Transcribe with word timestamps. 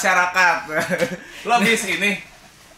masyarakat. 0.00 0.56
Lo 1.46 1.52
habis 1.60 1.84
ini 1.84 2.16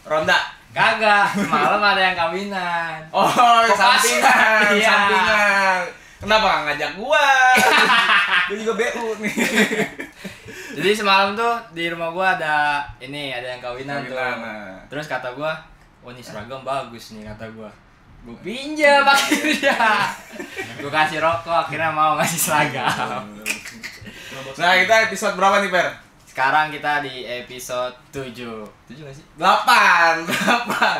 ronda. 0.03 0.35
Kagak. 0.75 1.37
Semalam 1.37 1.79
ada 1.79 2.01
yang 2.01 2.17
kawinan. 2.17 2.99
Oh, 3.15 3.63
sampingan? 3.71 4.73
Iya. 4.75 4.89
sampingan. 4.89 5.81
Kenapa 6.19 6.45
nggak 6.49 6.61
ngajak 6.67 6.91
gua? 6.99 7.27
gua 8.49 8.55
juga 8.57 8.73
BU 8.75 9.07
nih. 9.21 9.35
Jadi 10.73 10.89
semalam 10.97 11.37
tuh 11.37 11.53
di 11.77 11.87
rumah 11.93 12.09
gua 12.09 12.35
ada 12.35 12.81
ini 12.97 13.29
ada 13.31 13.53
yang 13.53 13.61
kawinan, 13.61 14.01
tuh. 14.09 14.17
Nah. 14.17 14.81
Terus 14.89 15.05
kata 15.05 15.35
gua, 15.37 15.53
"Oh, 16.01 16.09
ini 16.09 16.25
seragam 16.25 16.65
bagus 16.65 17.13
nih," 17.13 17.27
kata 17.27 17.53
gua. 17.53 17.69
Gua 18.25 18.35
pinjam 18.41 19.05
akhirnya. 19.05 20.09
Gua 20.81 20.91
kasih 20.91 21.21
rokok, 21.21 21.69
akhirnya 21.69 21.93
mau 21.93 22.17
ngasih 22.17 22.39
seragam. 22.39 23.23
Nah, 24.57 24.71
kita 24.79 24.95
episode 25.11 25.37
berapa 25.37 25.61
nih, 25.61 25.69
Per? 25.69 26.02
Sekarang 26.33 26.73
kita 26.73 27.05
di 27.05 27.29
episode 27.29 27.93
7. 28.09 28.33
7 28.89 29.05
gak 29.05 29.13
sih? 29.13 29.21
8. 29.37 30.25
8. 30.25 30.25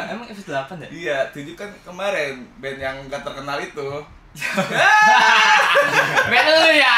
Emang 0.13 0.29
episode 0.29 0.53
8 0.53 0.77
ya? 0.77 0.89
Iya, 0.93 1.17
7 1.33 1.57
kan 1.57 1.73
kemarin 1.81 2.45
band 2.61 2.77
yang 2.77 2.93
gak 3.09 3.25
terkenal 3.25 3.57
itu. 3.57 3.89
Beda 6.29 6.49
dulu 6.53 6.71
ya. 6.77 6.97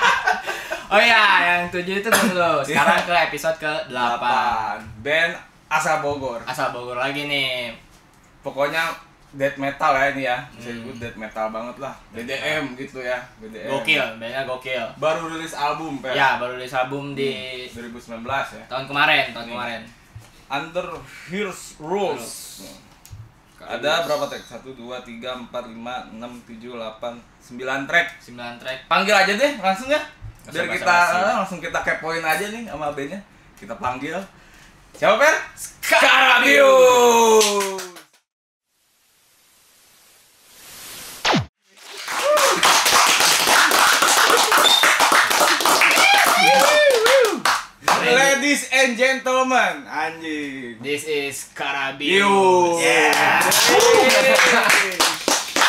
oh 0.96 0.96
iya, 0.96 1.24
yang 1.44 1.68
7 1.68 1.84
itu 1.84 2.08
dulu. 2.08 2.64
Sekarang 2.64 3.04
ke 3.04 3.12
episode 3.28 3.60
ke 3.60 3.72
8. 3.92 4.80
8. 4.80 5.04
Band 5.04 5.36
asal 5.68 6.00
Bogor. 6.00 6.40
Asal 6.48 6.72
Bogor 6.72 6.96
lagi 6.96 7.28
nih. 7.28 7.76
Pokoknya 8.40 8.96
death 9.32 9.56
metal 9.56 9.92
ya 9.92 10.06
ini 10.10 10.22
ya. 10.22 10.36
Bisa 10.50 10.68
Hmm. 10.68 10.76
disebut 10.76 10.96
death 10.98 11.16
metal 11.16 11.46
banget 11.48 11.76
lah. 11.78 11.94
BDM 12.10 12.64
gitu 12.74 13.00
ya, 13.00 13.18
BDM. 13.38 13.68
Gokil, 13.70 14.04
bandnya 14.16 14.42
gokil. 14.44 14.84
Baru 14.96 15.28
rilis 15.28 15.52
album, 15.52 15.98
Per. 15.98 16.12
Ya, 16.12 16.36
baru 16.36 16.56
rilis 16.56 16.72
album 16.72 17.12
di 17.12 17.32
2019 17.68 18.22
ya. 18.52 18.64
tahun 18.66 18.84
kemarin, 18.86 19.24
tahun 19.30 19.44
Hmm. 19.44 19.54
kemarin. 19.54 19.82
Under 20.46 20.86
Here's 21.26 21.74
Rules. 21.78 22.60
Ada 23.58 24.04
berapa 24.04 24.26
track? 24.26 24.42
1 24.44 24.74
2 24.74 25.00
3 25.00 25.32
4 25.32 25.64
5 25.64 26.10
6 26.12 26.42
7 26.44 26.74
8 26.74 27.14
9 27.40 27.86
track. 27.86 28.18
9 28.20 28.58
track. 28.58 28.78
Panggil 28.84 29.14
aja 29.14 29.32
deh 29.32 29.52
langsung 29.56 29.86
ya. 29.86 30.02
Biar 30.44 30.66
kita 30.68 30.96
eh, 31.14 31.34
langsung 31.38 31.62
kita 31.62 31.78
kepoin 31.80 32.20
aja 32.20 32.42
nih 32.44 32.66
sama 32.66 32.90
bandnya. 32.90 33.22
Kita 33.54 33.78
panggil. 33.78 34.18
Siapa 34.92 35.14
Per? 35.16 35.34
Scarabius. 35.80 37.46
Ladies 48.52 48.68
and 48.68 49.00
gentlemen, 49.00 49.88
anjing. 49.88 50.76
This 50.84 51.08
is 51.08 51.48
Karabius. 51.56 52.04
You. 52.04 52.28
Yeah. 52.84 53.48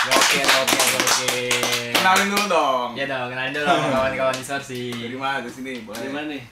Gokil, 0.03 0.43
gokil, 0.43 0.83
gokil. 0.91 1.95
Kenalin 1.95 2.27
dulu 2.27 2.43
dong. 2.51 2.91
Ya 2.99 3.07
dong, 3.07 3.31
kenalin 3.31 3.55
dulu 3.55 3.71
kawan-kawan 3.71 4.35
distorsi. 4.35 4.91
Dari 4.91 5.15
mana 5.15 5.39
di 5.39 5.47
sini? 5.47 5.87
Boleh. 5.87 5.95
Dari 5.95 6.11
mana 6.11 6.27
nih? 6.35 6.43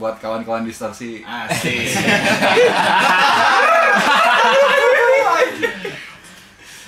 Buat 0.00 0.24
kawan-kawan 0.24 0.64
distorsi. 0.64 1.20
Asik. 1.20 2.00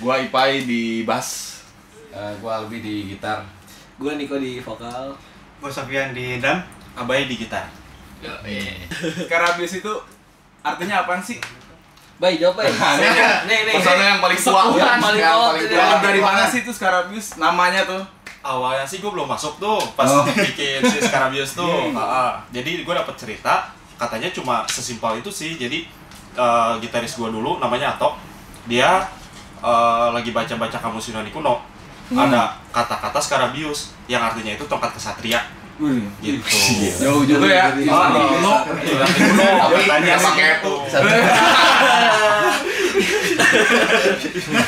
Gua 0.01 0.25
Ipai 0.25 0.65
di 0.65 1.05
bass. 1.05 1.61
Eh, 2.17 2.33
gua 2.41 2.65
Albi 2.65 2.81
di 2.81 3.13
gitar. 3.13 3.45
Gue 4.01 4.17
Niko 4.17 4.41
di 4.41 4.57
vokal. 4.57 5.13
Gue 5.61 5.69
Sofian 5.69 6.17
di 6.17 6.41
drum, 6.41 6.65
Abai 6.97 7.29
di 7.29 7.37
gitar. 7.37 7.84
Karabius 9.27 9.75
itu 9.77 9.93
artinya 10.61 11.03
apaan 11.03 11.21
sih? 11.21 11.39
Baik, 12.15 12.41
jawab 12.41 12.57
baik. 12.57 12.73
Nah, 12.79 12.95
nih, 13.45 13.59
nih. 13.67 13.75
Personal 13.75 14.07
yang 14.09 14.23
paling 14.23 14.39
tua. 14.39 14.63
Yang 14.71 14.97
tua. 14.97 15.03
paling 15.03 15.21
Iya. 15.61 15.69
tua. 15.69 15.97
Dari 16.01 16.21
mana 16.21 16.43
sih 16.47 16.63
itu 16.63 16.71
Scarabius? 16.71 17.37
Namanya 17.37 17.85
tuh? 17.85 18.03
Awalnya 18.41 18.85
sih 18.85 19.01
gue 19.01 19.09
belum 19.09 19.25
masuk 19.27 19.57
tuh 19.57 19.81
pas 19.95 20.05
Oh. 20.07 20.23
bikin 20.29 20.85
si 20.85 21.01
Scarabius 21.01 21.53
tuh. 21.55 21.91
Ah, 21.93 22.39
Jadi 22.51 22.85
gue 22.85 22.95
dapet 22.95 23.17
cerita, 23.17 23.67
katanya 23.97 24.29
cuma 24.31 24.63
sesimpel 24.69 25.19
itu 25.19 25.29
sih. 25.29 25.57
Jadi 25.57 25.89
eh, 26.35 26.73
gitaris 26.79 27.15
gue 27.15 27.29
dulu 27.29 27.59
namanya 27.59 27.97
Atok, 27.97 28.15
dia 28.65 29.05
eh, 29.59 30.07
lagi 30.13 30.31
baca-baca 30.31 30.77
kamus 30.77 31.11
Yunani 31.11 31.31
kuno. 31.31 31.61
Ada 32.05 32.53
kata-kata 32.69 33.17
Scarabius 33.17 33.97
yang 34.07 34.21
artinya 34.21 34.53
itu 34.53 34.69
tongkat 34.69 34.93
kesatria 34.93 35.41
gitu. 36.23 36.57
Jauh 37.03 37.23
juga 37.27 37.47
ya. 37.51 37.67
Oh, 37.71 37.79
Yunani 37.83 38.21
kuno, 38.31 38.55
katanya 39.75 40.07
Yang 40.15 40.21
sih 40.23 40.27
pakai 40.31 40.47
satu. 40.87 41.07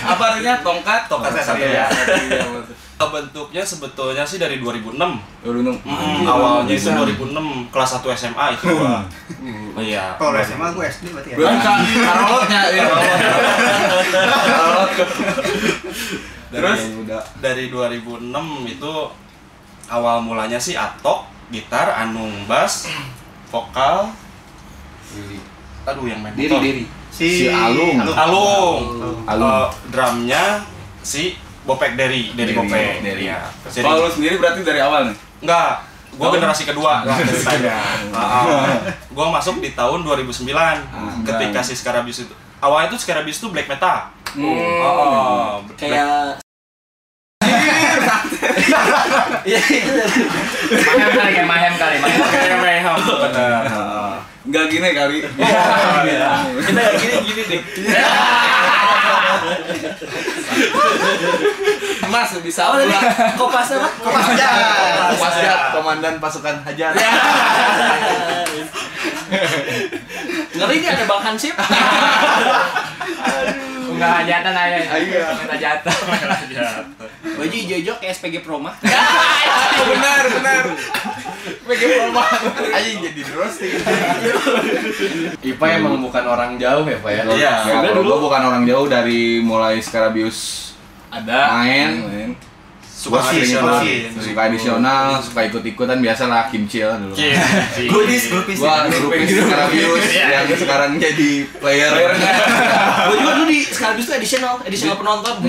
Apa 0.06 0.22
artinya? 0.34 0.54
Tongkat? 0.62 1.00
Tongkat 1.06 1.30
kesatria. 1.38 1.84
Kesatria. 1.86 2.42
Bentuknya 2.96 3.62
sebetulnya 3.62 4.24
sih 4.24 4.40
dari 4.40 4.56
2006. 4.58 4.96
Dulu 5.44 5.58
nung. 5.62 5.78
Mm, 5.84 6.24
awalnya 6.24 6.72
itu 6.74 6.88
2006 6.88 7.68
kelas 7.68 7.90
1 8.00 8.16
SMA 8.16 8.46
itu 8.56 8.64
gua. 8.72 9.04
Oh 9.76 9.82
iya. 9.84 10.16
Kalau 10.16 10.32
SMA 10.40 10.66
gue 10.72 10.84
SD 10.88 11.04
berarti 11.12 11.28
ya. 11.32 11.36
Belum 11.36 11.56
kan 11.60 11.80
karolotnya 11.84 12.60
ya. 12.72 12.84
Karolot. 14.32 14.90
Dari, 16.46 16.62
Terus? 16.62 16.80
dari 17.42 17.64
2006 17.68 18.32
itu 18.70 18.92
awal 19.88 20.18
mulanya 20.18 20.56
sih 20.56 20.72
Atok, 20.72 21.22
gitar, 21.48 21.94
Anung 21.96 22.44
bass, 22.44 22.90
vokal, 23.46 24.10
aduh 25.82 26.04
yang 26.04 26.18
main 26.18 26.34
Diri, 26.34 26.50
motor. 26.50 26.62
diri. 26.62 26.84
Si 27.08 27.46
Alung. 27.46 27.96
Alung. 27.96 28.82
Alung. 29.24 29.48
Eh, 29.48 29.66
drumnya 29.88 30.60
si 31.00 31.32
Bopek 31.62 31.94
Derry 31.94 32.30
Derry, 32.32 32.52
Bopek. 32.52 33.00
Iya. 33.02 33.40
Jadi, 33.64 33.80
Kalau 33.80 34.04
lu 34.04 34.10
sendiri 34.10 34.36
berarti 34.36 34.60
dari 34.60 34.78
awal 34.78 35.08
nih? 35.08 35.16
enggak, 35.38 35.70
gua 36.14 36.26
Oh. 36.26 36.32
generasi 36.32 36.62
kedua 36.64 37.06
ceritanya. 37.22 37.76
Heeh. 38.10 38.76
gua 39.10 39.26
masuk 39.30 39.58
di 39.58 39.72
tahun 39.72 40.02
2009 40.02 40.84
ketika 41.24 41.60
si 41.60 41.72
Scarabius 41.72 42.22
itu 42.22 42.34
awalnya 42.58 42.90
itu 42.90 42.98
Scarabius 42.98 43.38
itu 43.38 43.48
black 43.48 43.66
metal. 43.66 44.10
Hmm. 44.28 44.44
Oh, 44.82 45.64
black- 45.64 45.78
Kayak 45.80 46.42
Iya, 49.46 49.60
Mahem 50.66 51.10
kali, 51.14 51.30
kayak 51.34 51.46
mahem 51.48 51.74
kali, 51.78 51.96
mahem. 52.02 52.18
kayak 52.26 52.58
mayhem 52.58 52.96
bener. 52.98 53.62
Enggak 54.46 54.64
gini 54.70 54.88
kali. 54.94 55.18
kita 55.26 56.80
kayak 56.80 56.94
gini 57.02 57.16
gini 57.26 57.42
deh. 57.50 57.62
Mas 62.06 62.30
bisa 62.40 62.62
Apa 62.70 62.78
tadi? 62.80 62.94
Kopas 63.34 63.68
apa? 63.74 63.88
Kopas 63.98 64.26
Pasjat, 65.18 65.58
komandan 65.74 66.14
pasukan 66.22 66.56
hajar. 66.62 66.94
Ngeri 70.56 70.74
ini 70.80 70.86
ada 70.88 71.04
Bang 71.04 71.22
Hansip. 71.22 71.54
Enggak 73.96 74.12
hajatan 74.22 74.52
aja. 74.52 74.78
Iya. 75.00 75.24
Minta 75.40 75.56
jatah. 75.56 75.96
Baju 77.36 77.56
hijau-hijau 77.56 77.96
kayak 77.96 78.12
SPG 78.12 78.44
Proma. 78.44 78.76
benar, 79.90 80.22
benar. 80.28 80.62
Bikin 81.64 81.88
rumah. 82.08 82.28
Ayo 82.76 82.90
jadi 83.08 83.22
roasting. 83.32 83.72
Ipa 85.40 85.66
emang 85.80 85.96
bukan 86.04 86.24
orang 86.28 86.60
jauh 86.60 86.84
ya, 86.84 86.98
Pak 87.00 87.10
ya? 87.12 87.22
Iya. 87.32 87.54
Ya, 87.64 87.76
kalau 87.88 88.04
gua 88.04 88.18
bukan 88.20 88.42
orang 88.52 88.62
jauh 88.68 88.86
dari 88.86 89.40
mulai 89.40 89.80
Scarabius 89.80 90.72
Ada 91.08 91.64
main. 91.64 92.36
Suka 93.06 93.22
Gua 93.22 93.30
ikut, 93.38 94.18
suka 94.18 94.40
adisional, 94.50 95.22
suka 95.22 95.46
ikut-ikutan 95.46 96.02
biasalah 96.02 96.50
kimcil 96.50 96.90
dulu. 96.98 97.14
Grupis, 97.94 98.22
grupis. 98.34 98.58
Gua 98.58 98.90
grupis 98.90 99.30
Scarabius 99.30 100.06
yang 100.10 100.50
sekarang 100.50 100.98
jadi 100.98 101.46
player. 101.62 101.90
Gue 103.06 103.16
juga 103.22 103.32
dulu 103.38 103.46
di 103.46 103.62
Scarabius 103.62 104.10
tuh 104.10 104.18
additional, 104.18 104.58
additional 104.66 104.98
penonton. 104.98 105.38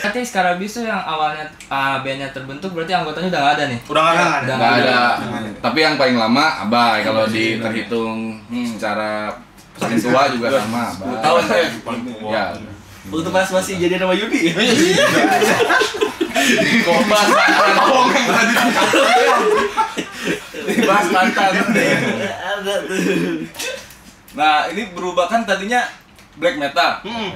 Berarti 0.00 0.20
Scarabius 0.24 0.72
tuh 0.80 0.88
yang 0.88 1.04
awalnya 1.04 1.44
ah, 1.68 2.00
bandnya 2.00 2.32
terbentuk 2.32 2.72
berarti 2.72 2.96
anggotanya 2.96 3.28
udah 3.28 3.40
nggak 3.44 3.54
ada 3.60 3.64
nih. 3.68 3.78
Udah 3.92 4.00
nggak 4.00 4.16
ada. 4.16 4.24
Udah 4.40 4.56
Nggak 4.56 4.72
ada. 4.80 4.98
Tapi 5.60 5.78
yang 5.84 5.94
paling 6.00 6.16
lama 6.16 6.64
Abai 6.64 7.04
kalau 7.04 7.28
di 7.28 7.60
terhitung 7.60 8.40
secara 8.48 9.36
paling 9.76 10.00
tua 10.00 10.22
juga 10.32 10.48
sama 10.56 10.96
Abai. 10.96 11.20
tahun 11.20 11.42
ya. 12.24 12.46
Waktu 13.06 13.30
pas 13.30 13.48
masih 13.54 13.78
jadi 13.78 14.02
nama 14.02 14.14
Yudi. 14.14 14.50
Kompas. 16.86 17.28
bahas 20.86 21.06
mantan. 21.10 21.52
Ada 22.36 22.74
tuh. 22.86 22.98
Nah, 24.36 24.68
ini 24.68 24.92
berubah 24.92 25.26
kan 25.30 25.48
tadinya 25.48 25.88
black 26.36 26.56
metal. 26.56 27.00
Hmm. 27.02 27.32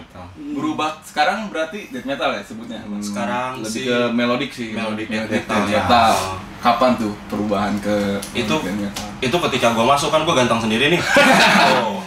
Berubah 0.50 1.00
sekarang 1.02 1.48
berarti 1.48 1.88
death 1.88 2.04
metal 2.04 2.30
ya 2.30 2.42
sebutnya. 2.42 2.80
Sekarang 2.98 3.58
lebih 3.58 3.70
sih 3.70 3.84
ke 3.86 3.98
melodic 4.10 4.50
sih 4.50 4.68
melodic 4.70 5.06
death 5.06 5.26
Death 5.26 5.46
metal, 5.46 5.60
ya. 5.66 5.80
metal. 5.80 6.14
kapan 6.60 6.92
tuh 6.94 7.16
perubahan 7.24 7.72
ke 7.78 8.20
Itu- 8.34 8.60
death 8.60 8.76
metal? 8.78 9.08
itu 9.18 9.36
ketika 9.48 9.72
gua 9.72 9.84
masuk 9.90 10.08
kan 10.08 10.22
gua 10.22 10.34
ganteng 10.34 10.60
sendiri 10.60 10.90
nih. 10.90 11.00
oh. 11.80 12.04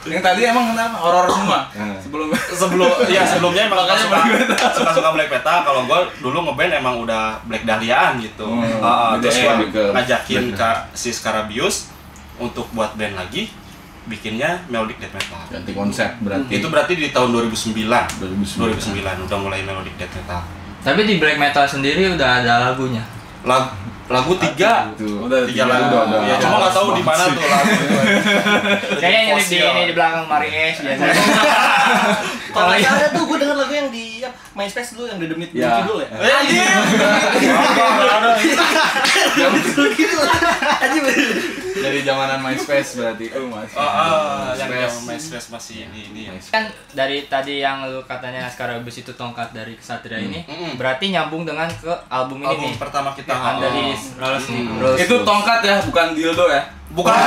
Yang 0.00 0.22
tadi 0.24 0.40
emang 0.44 0.72
kenapa 0.72 0.96
horor 0.96 1.26
semua 1.28 1.68
Hmm. 1.70 1.94
sebelumnya. 2.02 2.40
sebelum 2.50 2.88
ya 3.06 3.22
sebelumnya 3.22 3.62
emang 3.64 3.78
Makanya 3.80 4.00
suka 4.00 4.18
suka 4.72 4.90
suka 4.92 5.08
black 5.12 5.30
metal 5.30 5.56
kalau 5.62 5.82
gue 5.84 5.98
dulu 6.18 6.38
ngeband 6.42 6.72
emang 6.74 6.94
udah 7.00 7.38
black 7.44 7.62
dahliaan 7.62 8.18
gitu 8.18 8.48
Hmm. 8.48 8.80
Beda 9.14 9.22
terus 9.22 9.36
ya, 9.38 9.54
ngajakin 9.92 10.44
ke 10.50 10.68
si 10.92 11.10
Scarabius 11.10 11.92
untuk 12.36 12.66
buat 12.72 12.96
band 12.96 13.14
lagi 13.14 13.52
bikinnya 14.08 14.64
melodic 14.68 14.96
death 14.96 15.12
metal 15.12 15.40
ganti 15.48 15.70
konsep 15.76 16.08
berarti 16.24 16.50
itu 16.56 16.66
berarti 16.72 16.92
di 16.96 17.08
tahun 17.12 17.36
2009 17.36 17.76
2009. 17.76 18.96
2009 18.96 19.26
udah 19.28 19.38
mulai 19.38 19.60
melodic 19.60 19.94
death 20.00 20.14
metal 20.16 20.40
Tapi 20.80 21.04
di 21.04 21.20
black 21.20 21.36
metal 21.36 21.68
sendiri 21.68 22.08
udah 22.16 22.40
ada 22.40 22.72
lagunya. 22.72 23.04
lagu 23.44 23.76
lagu 24.10 24.32
tiga 24.40 24.90
Itu. 24.96 25.28
Udah 25.28 25.44
tiga 25.44 25.68
tiga, 25.68 25.70
lagu 25.70 25.92
udah, 25.92 26.02
udah. 26.08 26.20
ya 26.24 26.34
cuma 26.40 26.56
nggak 26.58 26.72
tahu 26.72 26.88
di 26.96 27.02
mana 27.04 27.22
tuh 27.30 27.44
lagu 27.46 27.74
Kayaknya 29.04 29.20
nyelip 29.28 29.46
di 29.46 29.58
ini 29.60 29.82
di 29.86 29.94
belakang 29.94 30.24
Maries 30.24 30.76
biasanya. 30.80 31.14
Kalau 32.50 32.72
nggak 32.72 32.92
ada 32.92 33.06
tuh 33.10 33.22
gue 33.24 33.36
denger 33.38 33.56
lagu 33.56 33.72
yang 33.72 33.88
di 33.88 34.04
ya, 34.18 34.28
MySpace 34.52 34.92
dulu 34.92 35.06
yang 35.06 35.16
The 35.16 35.26
Demit 35.26 35.48
Ya. 35.52 35.80
dulu 35.80 35.98
ya. 35.98 36.06
Eh, 36.12 36.34
anjir. 36.34 36.60
Nggak 36.60 38.10
ada. 38.10 38.30
Anjir. 40.80 41.02
dari 41.72 41.98
zamanan 42.02 42.38
MySpace 42.40 42.94
berarti 42.94 43.26
oh 43.32 43.46
masih 43.48 43.74
Ah, 43.74 43.80
ah, 43.80 44.52
yang 44.52 44.68
MySpace. 44.68 44.76
yang 44.76 44.94
MySpace 45.08 45.46
masih 45.48 45.74
ini 45.82 45.98
ini 46.06 46.20
ya. 46.28 46.32
kan 46.50 46.62
dari 46.92 47.24
tadi 47.24 47.58
yang 47.58 47.82
lu 47.86 47.98
katanya 48.04 48.46
Scarabus 48.46 48.94
itu 48.96 49.10
tongkat 49.12 49.50
dari 49.50 49.74
kesatria 49.74 50.20
ini 50.20 50.44
Mm-mm. 50.44 50.76
berarti 50.76 51.08
nyambung 51.08 51.42
dengan 51.42 51.66
ke 51.72 51.88
album 52.06 52.38
ini 52.38 52.46
album 52.46 52.62
nih 52.66 52.72
pertama 52.76 53.08
kita 53.14 53.32
yang 53.32 53.48
ah, 53.48 53.54
dari 53.58 53.82
ah. 53.88 53.96
Rolls 54.20 54.44
nih 54.46 54.58
Mm. 54.60 54.76
Rolls. 54.76 54.98
Itu 55.00 55.14
tongkat 55.22 55.58
ya, 55.62 55.76
bukan 55.80 56.06
dildo 56.12 56.44
ya. 56.46 56.62
bukan 56.90 57.14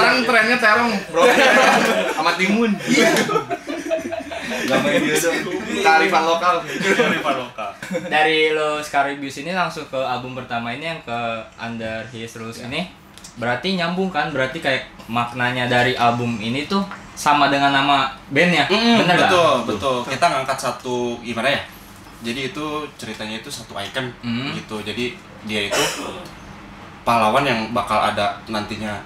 sekarang 0.00 0.18
trennya 0.24 0.56
terong 0.56 0.92
bro 1.08 1.22
sama 2.10 2.32
timun 2.34 2.72
Gak 4.60 4.78
main 4.80 5.02
kearifan 5.80 6.24
lokal 6.24 6.54
Kearifan 6.66 7.36
lokal. 7.38 7.70
dari 8.06 8.50
lo 8.50 8.78
Scarabus 8.78 9.36
ini 9.38 9.52
langsung 9.52 9.86
ke 9.86 9.96
album 9.96 10.34
pertama 10.34 10.70
ini 10.70 10.86
yang 10.86 11.00
ke 11.00 11.18
Under 11.56 12.02
His 12.08 12.34
Rules 12.34 12.58
ini 12.60 12.90
berarti 13.36 13.74
nyambung 13.74 14.10
kan 14.10 14.30
berarti 14.30 14.58
kayak 14.58 14.90
maknanya 15.06 15.66
dari 15.66 15.94
album 15.94 16.36
ini 16.36 16.66
tuh 16.66 16.82
sama 17.12 17.46
dengan 17.46 17.70
nama 17.70 18.10
bandnya 18.28 18.66
Mm, 18.66 18.96
bener 18.98 19.14
gak? 19.14 19.28
betul, 19.28 19.52
betul. 19.66 19.96
Kita 20.08 20.24
ngangkat 20.26 20.58
satu 20.58 20.96
gimana 21.20 21.48
ya? 21.48 21.60
Jadi 22.22 22.48
itu 22.48 22.64
ceritanya 22.96 23.36
itu 23.36 23.48
satu 23.48 23.76
icon 23.76 24.08
Mm. 24.20 24.56
gitu. 24.56 24.80
Jadi 24.80 25.14
dia 25.42 25.60
itu 25.62 25.82
pahlawan 27.02 27.42
yang 27.42 27.60
bakal 27.70 27.96
ada 27.98 28.40
nantinya 28.46 28.96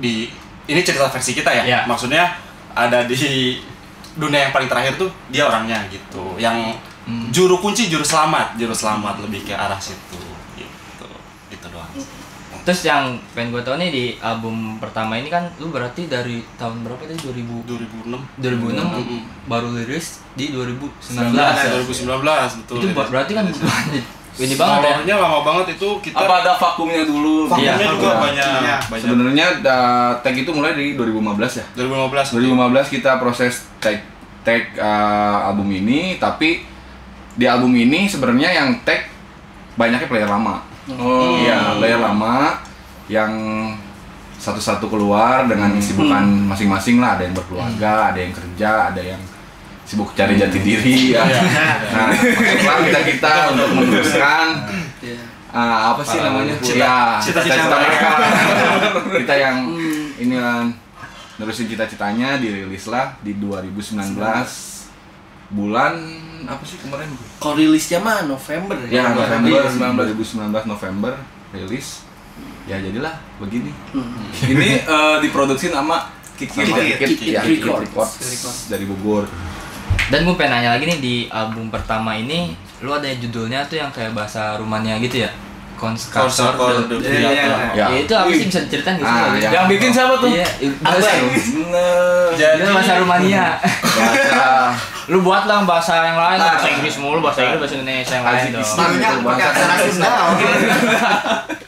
di 0.00 0.32
ini 0.66 0.80
cerita 0.80 1.06
versi 1.06 1.32
kita 1.32 1.50
ya. 1.52 1.62
Iya. 1.62 1.78
Maksudnya 1.84 2.34
ada 2.72 3.04
di 3.04 3.60
dunia 4.12 4.40
yang 4.42 4.52
paling 4.52 4.66
terakhir 4.66 4.96
tuh 4.96 5.10
dia 5.28 5.44
orangnya 5.44 5.84
gitu. 5.88 6.34
Yang 6.36 6.80
Hmm. 7.00 7.26
juru 7.28 7.56
kunci 7.58 7.88
juru 7.88 8.04
selamat, 8.04 8.54
juru 8.54 8.70
selamat 8.72 9.18
lebih 9.20 9.42
ke 9.42 9.52
arah 9.52 9.78
situ 9.78 10.20
gitu. 10.54 11.08
Itu 11.48 11.66
doang. 11.68 11.88
Terus 12.60 12.84
yang 12.84 13.16
pengen 13.32 13.50
gue 13.50 13.62
tau 13.62 13.74
nih 13.74 13.88
di 13.88 14.04
album 14.20 14.76
pertama 14.76 15.16
ini 15.16 15.26
kan 15.26 15.48
lu 15.56 15.72
berarti 15.72 16.06
dari 16.06 16.44
tahun 16.54 16.84
berapa 16.84 17.00
tadi 17.00 17.16
2000 17.16 17.64
2006 17.64 18.20
2006 18.36 18.84
Mm-mm. 18.84 19.20
baru 19.48 19.72
rilis 19.74 20.20
di 20.36 20.52
2019 20.52 21.32
Nah, 21.32 21.56
ya. 21.56 21.80
2019 21.80 22.60
betul. 22.62 22.76
Itu 22.78 22.86
ber- 22.92 23.10
berarti 23.10 23.32
kan 23.32 23.44
ini 24.36 24.54
banget 24.54 25.02
ya. 25.02 25.16
Lama 25.16 25.40
banget 25.40 25.74
itu 25.74 25.88
kita 26.00 26.16
Apa 26.16 26.34
ada 26.40 26.52
vakumnya 26.54 27.02
dulu? 27.02 27.44
vakumnya 27.44 27.74
Iya. 27.76 27.90
juga 27.90 28.06
Iya. 28.06 28.16
banyak 28.16 28.80
banyak. 28.86 29.02
sebenarnya 29.02 29.46
uh, 29.60 30.12
tag 30.18 30.34
itu 30.34 30.50
mulai 30.50 30.72
dari 30.72 30.94
2015 30.94 31.58
ya 31.58 31.64
2015 31.74 32.38
2015 32.38 32.94
kita 32.94 33.10
proses 33.16 33.52
tag 33.76 33.98
tag 34.40 34.72
uh, 34.74 35.46
album 35.46 35.68
ini 35.68 36.16
tapi 36.16 36.62
di 37.32 37.44
album 37.44 37.72
ini 37.72 38.04
sebenarnya 38.04 38.50
yang 38.54 38.68
tag 38.80 39.08
banyaknya 39.74 40.06
player 40.06 40.26
lama 40.26 40.62
Oh, 40.90 41.38
iya 41.38 41.76
player 41.76 41.98
lama 41.98 42.58
yang 43.06 43.30
satu-satu 44.34 44.88
keluar 44.88 45.44
dengan 45.44 45.70
kesibukan 45.72 46.24
masing-masing 46.46 46.96
lah 46.96 47.14
ada 47.14 47.22
yang 47.22 47.36
berkeluarga 47.36 48.10
ada 48.10 48.18
yang 48.18 48.32
kerja 48.32 48.70
ada 48.88 49.02
yang 49.04 49.20
sibuk 49.90 50.14
cari 50.14 50.38
jati 50.38 50.58
diri 50.60 50.96
ya. 51.10 51.26
nah 51.90 52.14
kita 52.78 53.00
kita 53.02 53.32
untuk 53.50 53.68
meneruskan 53.74 54.46
ah, 55.50 55.90
apa 55.90 56.02
sih 56.04 56.22
namanya 56.22 56.54
ya 56.62 57.18
Cita-cita 57.18 57.66
mereka 57.66 58.10
kita 59.18 59.34
yang 59.34 59.56
Hmm. 59.66 60.14
ini 60.16 60.34
kan 60.36 60.70
nerusin 61.36 61.66
cita-citanya 61.66 62.36
dirilis 62.36 62.86
lah 62.86 63.18
di 63.18 63.34
2019 63.34 64.14
bulan 65.50 65.94
apa 66.46 66.62
sih 66.62 66.78
kemarin 66.78 67.10
Kalau 67.36 67.58
rilisnya 67.58 67.98
mah 67.98 68.22
November 68.22 68.78
ya 68.86 69.10
November 69.10 69.66
November 69.66 70.02
2019 70.06 70.70
November 70.70 71.12
rilis 71.50 72.06
ya 72.64 72.78
jadilah 72.78 73.18
begini 73.36 73.74
Hmm. 73.90 74.30
Ini 74.46 74.86
eh, 74.86 75.16
diproduksi 75.20 75.68
nama 75.68 76.06
Kiki. 76.36 76.56
Sama 76.56 76.78
Kikit, 76.78 76.96
Kikit, 76.96 77.08
Kikit 77.10 77.34
ya, 77.34 77.42
Kikit 77.42 77.66
Records. 77.66 77.82
Records 77.82 78.16
Records. 78.24 78.60
dari 78.70 78.84
Bogor 78.86 79.24
Dan 80.10 80.26
gue 80.26 80.34
pengen 80.34 80.58
nanya 80.58 80.74
lagi 80.74 80.84
nih 80.90 80.98
di 80.98 81.14
album 81.30 81.70
pertama 81.70 82.18
ini 82.18 82.50
lu 82.82 82.90
ada 82.90 83.06
judulnya 83.06 83.62
tuh 83.64 83.78
yang 83.78 83.90
kayak 83.94 84.10
bahasa 84.10 84.58
Rumania 84.58 84.98
gitu 84.98 85.22
ya? 85.22 85.30
Iya, 87.00 87.30
iya, 87.32 87.32
Viata. 87.32 87.56
Ya. 87.72 87.86
Ya, 87.88 87.96
itu 88.04 88.12
apa 88.12 88.28
sih 88.28 88.46
bisa 88.50 88.60
diceritain 88.66 88.96
gitu? 88.98 89.08
Ah, 89.08 89.32
ya. 89.32 89.48
Yang 89.48 89.66
bikin 89.72 89.88
siapa 89.94 90.14
tuh? 90.18 90.28
Iya, 90.28 90.46
bahasa. 90.82 91.10
Jadi 92.36 92.68
bahasa 92.68 92.92
Rumania. 93.00 93.46
bahasa 93.80 94.42
lu 95.08 95.18
buat 95.22 95.42
lah 95.42 95.64
bahasa 95.64 95.92
yang 96.04 96.14
lain, 96.14 96.38
bahasa 96.38 96.68
Inggris 96.70 96.96
mulu, 97.00 97.18
bahasa 97.18 97.38
Inggris, 97.42 97.60
bahasa 97.64 97.74
Indonesia 97.80 98.14
yang 98.14 98.26
lain 98.26 98.50
dong. 98.52 98.62
Bahasa 99.24 99.62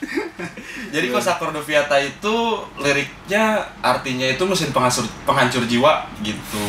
Jadi 0.93 1.07
Kosakor 1.09 1.49
de 1.51 1.63
Viata 1.65 1.97
itu 1.97 2.37
liriknya 2.77 3.65
artinya 3.81 4.29
itu 4.29 4.45
mesin 4.45 4.69
penghancur 4.71 5.09
penghancur 5.25 5.65
jiwa 5.65 6.05
gitu. 6.21 6.67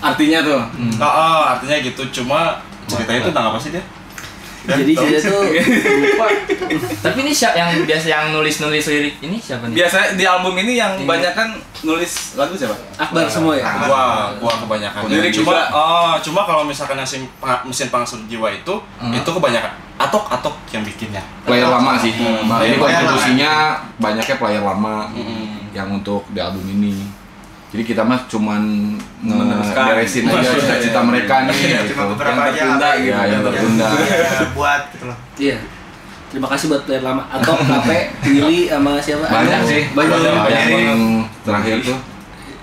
Artinya 0.00 0.38
tuh. 0.40 0.60
Nah, 0.96 1.06
ah, 1.06 1.42
artinya 1.52 1.76
gitu. 1.78 2.02
Cuma 2.12 2.56
ceritanya 2.84 3.20
itu 3.20 3.28
tentang 3.30 3.46
apa 3.52 3.58
sih 3.58 3.70
dia? 3.70 3.84
Jadi 4.60 4.92
dia 4.92 5.18
tuh 5.18 5.40
lupa. 5.96 6.26
Tapi 7.04 7.18
ini 7.20 7.32
siapa 7.32 7.56
yang 7.56 7.80
biasa 7.80 8.06
yang 8.06 8.24
nulis-nulis 8.30 8.84
lirik 8.86 9.16
ini 9.18 9.40
siapa 9.40 9.64
nih? 9.66 9.74
Biasa 9.74 10.14
di 10.14 10.24
album 10.24 10.52
ini 10.54 10.76
yang 10.76 11.00
Ini. 11.00 11.08
banyak 11.08 11.32
kan 11.32 11.48
nulis 11.80 12.36
lagu 12.36 12.52
siapa? 12.52 12.76
Akbar 12.94 13.24
semua 13.24 13.56
ya. 13.56 13.64
Gua, 13.88 14.02
gua 14.36 14.52
kebanyakan. 14.60 15.08
Lirik 15.08 15.32
cuma, 15.32 15.56
juga. 15.56 15.64
oh, 15.72 16.12
cuma 16.20 16.40
kalau 16.44 16.62
misalkan 16.62 16.92
mesin 16.94 17.24
mesin 17.64 17.88
penghancur 17.88 18.20
jiwa 18.28 18.52
itu, 18.52 18.74
Hmm. 19.00 19.16
itu 19.16 19.24
kebanyakan 19.26 19.72
atok 19.96 20.24
atok 20.28 20.56
yang 20.70 20.84
bikinnya. 20.84 21.24
player 21.42 21.66
lama 21.66 21.92
sih 21.96 22.12
Hmm, 22.14 22.44
jadi 22.46 22.76
player 22.76 23.00
kontribusinya 23.00 23.52
banyaknya 23.96 24.36
player 24.36 24.62
lama 24.62 25.08
Hmm. 25.08 25.72
yang 25.72 25.88
untuk 25.90 26.24
di 26.28 26.38
album 26.38 26.62
ini 26.70 27.00
jadi 27.70 27.82
kita 27.86 28.02
mah 28.02 28.26
cuman 28.26 28.62
ngeberesin 29.22 30.26
aja 30.26 30.50
cita-cita 30.50 31.00
mereka 31.06 31.46
nih 31.46 31.54
Iya, 31.54 31.78
gitu. 31.82 31.94
cuma 31.94 32.04
beberapa 32.10 32.40
Yang 32.42 32.50
aja 32.50 32.58
tertunda 32.58 32.82
apa 32.84 32.98
gitu. 32.98 33.10
ya 33.10 33.20
yang 33.24 33.42
tertunda 33.46 33.86
ya, 33.86 34.40
buat 34.52 34.82
gitu 34.90 35.04
loh 35.06 35.18
Iya. 35.38 35.58
Terima 36.30 36.46
kasih 36.46 36.66
buat 36.68 36.82
player 36.86 37.02
lama 37.02 37.26
atau 37.26 37.58
KP, 37.58 37.90
Willy 38.24 38.70
sama 38.70 39.02
siapa? 39.02 39.26
banyak 39.26 39.60
sih 39.66 39.82
Banyak. 39.90 40.14
banyak 40.14 40.34
banyak. 40.46 40.78
yang 40.86 41.02
terakhir 41.42 41.76
tuh 41.82 41.98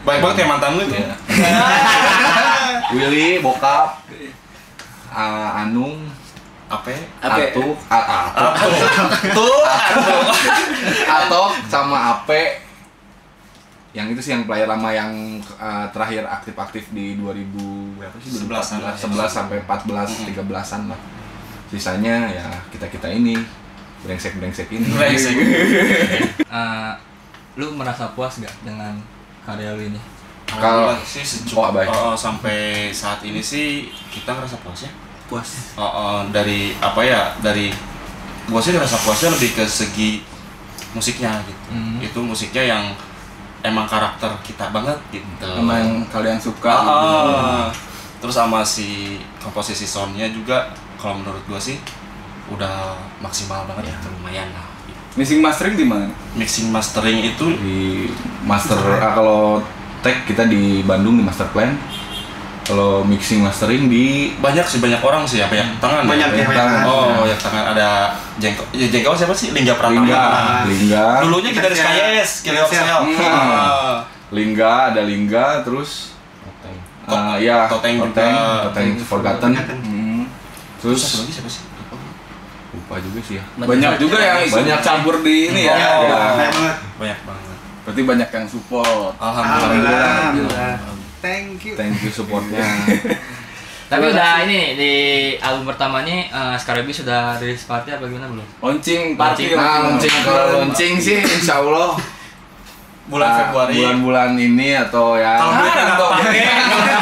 Baik 0.03 0.23
banget 0.23 0.37
ya 0.39 0.45
mantan 0.47 0.71
lu 0.71 0.83
itu. 0.83 0.95
Iya. 0.95 1.15
Willy 2.95 3.27
bokap 3.39 4.07
ah, 5.09 5.59
Anung 5.59 6.07
Apa? 6.67 6.87
ya? 6.87 6.99
Ape. 7.21 7.43
Atuk 7.51 7.75
Atuk 7.87 8.83
Tuh. 9.35 9.59
Atok 11.05 11.49
sama 11.71 11.97
Ape 12.15 12.66
yang 13.91 14.07
itu 14.07 14.19
sih 14.19 14.31
yang 14.31 14.43
player 14.43 14.65
lama 14.65 14.89
yang 14.89 15.09
uh, 15.55 15.87
terakhir 15.89 16.23
aktif-aktif 16.23 16.91
di 16.91 17.15
2000 17.15 17.49
berapa 17.95 18.15
sih 18.17 18.31
11-an 18.37 18.79
lah. 18.81 18.93
11 18.93 19.25
sampai 19.27 19.57
14 19.59 19.87
Mm-mm. 19.89 20.27
13-an 20.29 20.81
lah 20.87 20.99
sisanya 21.67 22.15
ya 22.29 22.45
kita-kita 22.69 23.07
ini 23.09 23.35
brengsek-brengsek 23.99 24.67
ini 24.69 24.87
Brengsek. 24.87 25.35
Eh, 26.47 26.91
lu 27.55 27.73
merasa 27.73 28.07
puas 28.09 28.39
gak 28.39 28.53
dengan 28.61 28.95
karya 29.43 29.73
lu 29.73 29.83
ini? 29.85 29.99
Kalau- 30.47 30.95
sih 31.01 31.19
secukup 31.21 31.59
Oh, 31.59 31.71
baik. 31.71 31.89
oh, 31.89 32.15
sampai 32.15 32.87
saat 32.89 33.19
ini 33.21 33.41
sih 33.41 33.67
kita 34.07 34.31
ngerasa 34.31 34.55
puas 34.57 34.79
ya. 34.81 34.91
puas 35.25 35.75
Uh, 35.75 35.83
uh, 35.83 36.19
dari 36.25 36.71
apa 36.77 37.03
ya 37.03 37.35
dari 37.37 37.67
gua 38.45 38.63
sih 38.63 38.71
rasa 38.71 38.95
puasnya 38.97 39.27
lebih 39.29 39.51
ke 39.53 39.65
segi 39.65 40.23
musiknya 40.93 41.43
gitu 41.43 41.61
Hmm. 41.67 41.99
itu 41.99 42.19
musiknya 42.21 42.63
yang 42.65 42.83
emang 43.61 43.85
karakter 43.85 44.29
kita 44.41 44.69
banget 44.69 44.97
gitu. 45.09 45.25
Sama 45.41 45.73
yang 45.77 46.05
kalian 46.07 46.37
suka 46.37 46.69
Ah, 46.69 46.83
gitu. 46.83 47.31
ah. 47.33 47.67
terus 48.17 48.33
sama 48.33 48.61
si 48.61 49.17
komposisi 49.37 49.85
soundnya 49.85 50.25
juga 50.29 50.73
kalau 50.97 51.21
menurut 51.21 51.41
gua 51.45 51.61
sih 51.61 51.77
udah 52.49 52.95
maksimal 53.19 53.67
banget 53.67 53.93
ya 53.93 53.95
lumayan 54.09 54.49
lah. 54.51 54.65
Mixing 55.13 55.41
mastering 55.41 55.73
di 55.73 55.85
mana? 55.85 56.05
Mixing 56.33 56.69
mastering 56.69 57.19
itu 57.25 57.45
di 57.57 58.09
master 58.45 58.77
ah, 58.97 59.13
kalau 59.13 59.41
tag 59.99 60.25
kita 60.25 60.45
di 60.45 60.81
Bandung 60.81 61.17
di 61.17 61.25
master 61.25 61.49
plan 61.49 61.73
kalau 62.67 62.99
mixing 63.01 63.39
mastering 63.39 63.87
di 63.87 64.35
banyak 64.37 64.61
sih 64.63 64.77
banyak 64.77 64.99
orang 64.99 65.23
sih 65.23 65.39
ya 65.39 65.47
banyak 65.47 65.79
tangan 65.79 66.03
ya? 66.03 66.09
Banyak, 66.09 66.27
banyak 66.29 66.45
banyak. 66.45 66.59
tangan. 66.59 66.81
oh 66.83 67.05
banyak 67.23 67.39
tangan 67.39 67.63
ada 67.71 67.89
jengkol 68.37 68.65
ya, 68.71 68.87
jengkol 68.87 69.15
siapa 69.15 69.31
sih 69.31 69.47
Lingga 69.49 69.73
Pratama 69.73 70.03
Lingga 70.03 70.21
Lingga 70.67 71.05
dulunya 71.23 71.51
kita 71.51 71.67
dari 71.67 71.79
KYS 71.79 72.31
Hmm. 72.43 73.15
Ah. 73.23 73.97
Lingga 74.29 74.91
ada 74.91 75.01
Lingga 75.01 75.63
terus 75.63 76.11
ah, 77.07 77.39
ya 77.39 77.71
Toteng. 77.71 78.03
Toteng 78.03 78.33
Toteng 78.67 78.87
Forgotten. 78.99 79.51
Hmm. 79.55 80.23
terus 80.77 81.01
lagi 81.17 81.31
siapa 81.31 81.47
sih 81.47 81.63
lupa 82.69 82.99
juga 82.99 83.19
sih 83.23 83.39
ya 83.39 83.43
Banyak. 83.55 83.67
banyak 83.69 83.91
juga 83.97 84.17
yang 84.19 84.39
Banyak. 84.45 84.79
campur 84.83 85.15
di 85.23 85.49
ini 85.49 85.65
ya, 85.65 85.71
Oh. 85.71 86.03
ya. 86.03 86.19
Banyak 86.35 86.51
banget. 86.51 86.75
banyak 86.99 87.19
banget 87.23 87.55
berarti 87.81 88.01
banyak 88.03 88.29
yang 88.29 88.45
support 88.45 89.15
alhamdulillah 89.17 89.95
Alhamdulillah. 90.27 90.75
Thank 91.27 91.59
you. 91.67 91.75
thank 91.75 91.99
you 91.99 92.11
supportnya. 92.11 92.63
Tapi 93.91 94.03
udah 94.11 94.43
ini 94.43 94.75
di 94.75 94.93
album 95.39 95.63
pertamanya 95.63 96.27
uh, 96.27 96.55
Skarabi 96.59 96.91
sudah 96.91 97.39
rilis 97.39 97.63
party 97.63 97.95
apa 97.95 98.03
gimana 98.03 98.27
belum? 98.27 98.47
launching 98.59 99.15
party, 99.15 99.55
nah 99.55 99.87
launching 99.87 100.11
kalau 100.27 100.59
launching 100.59 100.99
sih 100.99 101.23
insya 101.23 101.63
Allah. 101.63 101.95
Bulan 103.07 103.31
ah, 103.31 103.35
Februari. 103.39 103.79
bulan-bulan 103.79 104.35
ini 104.35 104.75
atau 104.75 105.15
ya. 105.15 105.39
Kalau 105.39 105.55
duitnya 105.55 105.71
nggak 105.71 105.87
kepake 105.95 106.43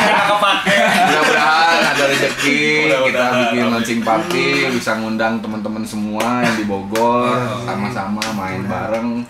nggak 0.06 0.26
kepake. 0.30 0.76
Mudah-mudahan 0.86 1.80
ada 1.82 2.04
rezeki 2.06 2.62
kita 3.10 3.26
bikin 3.34 3.66
launching 3.74 4.02
party 4.06 4.46
bisa 4.70 4.92
ngundang 5.02 5.42
teman-teman 5.42 5.82
semua 5.82 6.46
yang 6.46 6.54
di 6.54 6.70
Bogor 6.70 7.34
sama-sama 7.66 8.22
main 8.38 8.62
bareng. 8.70 9.26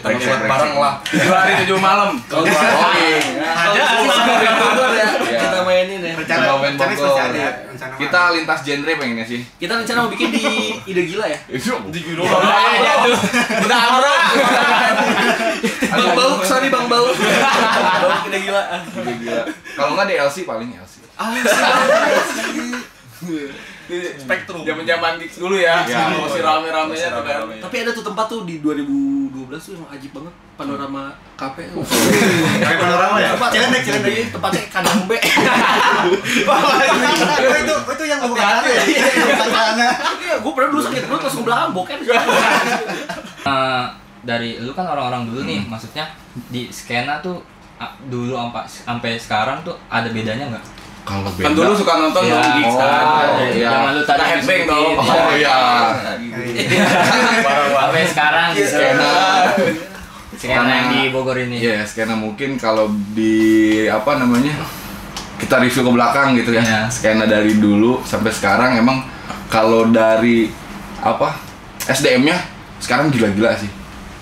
Kita 0.00 0.26
buat 0.26 0.42
bareng 0.48 0.74
lah. 0.76 0.94
Tujuh 1.04 1.30
hari 1.30 1.52
tujuh 1.64 1.78
malam. 1.78 2.16
Kalau 2.26 2.42
Oke. 2.48 2.50
ada 2.50 3.80
ya 4.90 5.06
Iya. 5.30 5.38
kita 5.40 5.58
mainin 5.62 6.00
ya 6.02 6.12
Rencana, 6.16 6.58
rencana 6.58 6.92
kita 7.96 8.20
lintas 8.32 8.58
genre 8.60 8.92
pengennya 8.94 9.24
sih. 9.24 9.40
Kita 9.56 9.72
rencana 9.74 9.98
mau 10.04 10.10
bikin 10.10 10.28
di 10.30 10.42
ide 10.84 11.02
gila 11.06 11.24
ya? 11.24 11.38
Di 11.94 12.00
Giro. 12.00 12.24
Udah 12.24 13.78
amrok 13.88 14.20
bang 15.90 16.10
bau 16.14 16.32
sorry 16.42 16.68
bang 16.68 16.86
bau 16.86 17.08
ide 18.26 18.38
gila. 18.40 18.62
Gila. 18.96 19.42
Kalau 19.76 19.90
nggak 19.94 20.06
DLC 20.08 20.44
paling 20.44 20.70
LC 20.72 20.94
Spektrum 24.16 24.62
zaman 24.62 24.82
zaman 24.82 25.12
gigs 25.16 25.36
dulu 25.36 25.54
ya 25.54 25.84
Ya. 25.84 26.08
masih 26.10 26.40
rame-ramenya 26.40 26.88
Masih 26.90 27.06
tuh 27.06 27.20
kan 27.20 27.36
rame-rame. 27.42 27.54
tapi 27.60 27.76
ada 27.78 27.90
tuh 27.90 28.00
tempat 28.02 28.26
tuh 28.26 28.40
di 28.42 28.58
2012 28.58 29.30
tuh 29.52 29.72
yang 29.74 29.84
ajib 29.90 30.10
banget 30.10 30.34
panorama 30.54 31.02
kafe 31.34 31.68
panorama 32.80 33.16
ya? 33.18 33.32
Cilendek. 33.50 33.82
Iya, 33.84 34.26
tempatnya 34.30 34.62
kandang 34.68 35.00
B 35.08 35.12
Oh, 36.46 36.72
itu 37.52 37.74
itu 37.76 38.04
yang 38.06 38.20
bukan 38.22 38.40
ya? 38.40 38.80
Tanah. 39.40 39.92
iya 40.16 40.34
gue 40.36 40.52
pernah 40.52 40.68
dulu 40.70 40.82
sakit 40.82 41.02
perut 41.04 41.20
langsung 41.20 41.44
belakang 41.44 41.70
boker 41.72 41.98
Uh, 43.40 43.84
dari 44.22 44.60
lu 44.60 44.72
kan 44.72 44.84
orang-orang 44.86 45.24
dulu 45.24 45.40
nih, 45.42 45.64
maksudnya 45.64 46.04
di 46.48 46.68
skena 46.68 47.18
tuh 47.18 47.40
uh, 47.76 47.88
dulu 48.04 48.36
sampai 48.36 48.64
sampai 48.66 49.10
sekarang 49.16 49.60
tuh 49.60 49.72
ada 49.88 50.08
bedanya 50.08 50.44
nggak? 50.50 50.64
Kalau 51.10 51.26
Kan 51.26 51.52
dulu 51.52 51.72
suka 51.74 51.92
nonton 51.98 52.22
Iya. 52.22 52.32
dong 52.32 52.50
gigs 52.54 52.70
Oh, 52.70 52.78
kan. 52.78 53.04
Iya. 53.50 53.70
zaman 53.72 53.90
lu 53.92 54.02
tadi 54.04 54.22
headbang 54.24 54.62
dong. 54.64 54.92
oh 54.94 55.30
iya 55.34 55.58
Sampai 57.72 58.04
sekarang 58.06 58.46
di 58.52 58.62
skena 58.62 59.12
skena 60.32 60.62
yang 60.70 60.88
di 60.90 61.00
Bogor 61.10 61.36
ini. 61.36 61.58
Iya, 61.58 61.82
skena 61.84 62.14
mungkin 62.14 62.56
kalau 62.56 62.86
di 63.10 63.34
apa 63.84 64.16
namanya 64.16 64.54
kita 65.36 65.58
review 65.58 65.82
ke 65.82 65.92
belakang 65.92 66.28
gitu 66.34 66.52
ya. 66.52 66.62
Iya. 66.62 66.80
Skena 66.88 67.24
dari 67.24 67.56
dulu 67.56 68.00
sampai 68.02 68.30
sekarang 68.30 68.76
emang 68.76 69.04
kalau 69.46 69.84
dari 69.84 70.48
apa 70.98 71.34
SDM-nya 71.84 72.36
sekarang 72.78 73.10
gila-gila 73.10 73.52
sih. 73.54 73.68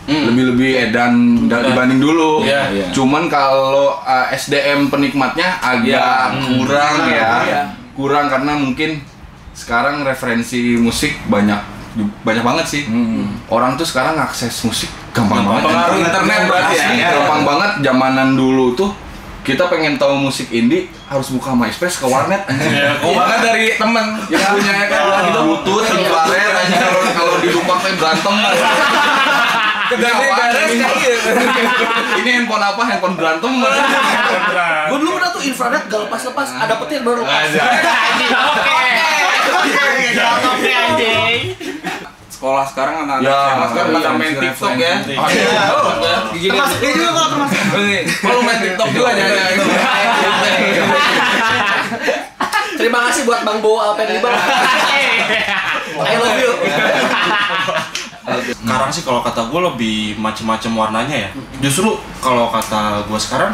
Lebih-lebih 0.09 0.71
edan 0.83 1.13
da- 1.45 1.61
dibanding 1.63 2.01
dulu. 2.01 2.41
Iya, 2.41 2.63
iya. 2.71 2.87
Cuman 2.89 3.29
kalau 3.29 3.93
uh, 3.99 4.27
SDM 4.31 4.89
penikmatnya 4.89 5.61
agak 5.61 5.85
Iya. 5.85 6.41
kurang 6.49 6.95
ya. 7.05 7.31
Iya. 7.45 7.63
Kurang 7.93 8.27
karena 8.27 8.53
mungkin 8.55 9.05
sekarang 9.53 10.01
referensi 10.03 10.57
musik 10.75 11.13
banyak 11.27 11.61
banyak 12.23 12.41
banget 12.41 12.67
sih. 12.67 12.83
Orang 13.47 13.75
tuh 13.75 13.85
sekarang 13.85 14.17
akses 14.17 14.55
musik 14.63 14.87
gampang 15.11 15.43
banget. 15.43 15.63
Pengaruh 15.67 15.99
internet 15.99 16.41
berarti 16.47 16.75
ya? 16.75 16.87
Iya. 16.91 17.09
gampang 17.13 17.43
banget 17.45 17.71
zamanan 17.83 18.29
dulu 18.33 18.73
tuh 18.73 18.91
kita 19.41 19.65
pengen 19.67 19.97
tahu 19.97 20.13
musik 20.21 20.49
indie 20.51 20.93
harus 21.05 21.33
buka 21.33 21.53
MySpace 21.53 21.97
ke 21.97 22.05
warnet 22.05 22.45
Oh, 23.01 23.17
bahkan 23.17 23.41
dari 23.43 23.73
temen 23.75 24.07
yang 24.29 24.45
punya 24.47 24.73
ya 24.75 24.87
kan 24.87 25.01
Kalau 25.01 25.17
gitu. 25.25 25.73
Infrared, 25.75 26.53
aja 26.55 26.77
kalau 26.79 27.01
kalau 27.09 27.35
di 27.41 27.49
rumah 27.49 27.77
kayak 27.79 27.97
berantem. 27.97 28.35
Ini 29.89 30.05
apaan 30.05 30.53
ini? 30.69 30.85
Ini 32.21 32.31
handphone 32.41 32.65
apa? 32.65 32.83
Handphone 32.85 33.15
berantem. 33.17 33.53
gue 34.89 34.99
dulu 34.99 35.11
pernah 35.17 35.31
tuh 35.33 35.43
infrared 35.45 35.85
gak 35.89 36.01
lepas-lepas 36.09 36.49
ada 36.57 36.75
petir 36.81 37.01
baru. 37.05 37.23
Oke. 37.29 38.81
Anjing. 40.69 41.41
Sekolah 42.29 42.65
sekarang 42.71 43.03
anak-anak 43.03 43.27
Ya, 43.27 43.35
SMA 43.35 43.67
sekarang 43.67 43.91
pada 43.91 43.99
iya, 43.99 44.15
main 44.15 44.31
iya, 44.31 44.41
TikTok 44.47 44.73
iya. 44.79 44.95
ya. 45.03 45.19
Oh, 45.19 45.29
iya. 46.39 46.51
Termasuk 46.55 46.79
dia 46.79 46.91
juga 46.95 47.11
kalau 47.11 47.29
termasuk. 47.35 47.59
Kalau 48.23 48.41
main 48.47 48.59
TikTok 48.63 48.89
juga 48.95 49.11
jangan 49.11 49.59
terima 52.79 53.11
kasih 53.11 53.27
buat 53.27 53.43
bang 53.43 53.59
Bo 53.59 53.83
Alpen 53.83 54.07
Libar 54.07 54.33
I 55.99 56.15
love 56.15 56.39
you 56.39 56.55
sekarang 58.55 58.91
sih 58.91 59.03
kalau 59.03 59.21
kata 59.21 59.47
gue 59.47 59.61
lebih 59.65 59.99
macem-macem 60.17 60.71
warnanya 60.71 61.17
ya. 61.17 61.29
Justru 61.59 61.93
kalau 62.19 62.49
kata 62.49 63.05
gue 63.05 63.19
sekarang 63.19 63.53